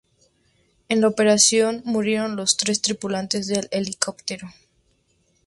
En 0.89 0.99
la 1.01 1.07
operación 1.09 1.83
murieron 1.85 2.35
los 2.35 2.57
tres 2.57 2.81
tripulantes 2.81 3.45
del 3.45 3.67
helicóptero. 3.69 4.49